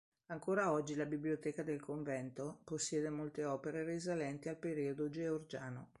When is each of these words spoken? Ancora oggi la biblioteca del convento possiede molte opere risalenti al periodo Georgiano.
Ancora 0.31 0.71
oggi 0.71 0.95
la 0.95 1.05
biblioteca 1.05 1.61
del 1.61 1.79
convento 1.79 2.61
possiede 2.63 3.11
molte 3.11 3.45
opere 3.45 3.83
risalenti 3.83 4.49
al 4.49 4.57
periodo 4.57 5.11
Georgiano. 5.11 5.89